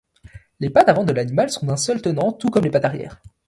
[0.59, 3.21] Les pattes avant de l'animal sont d'un seul tenant, tout comme les pattes arrière.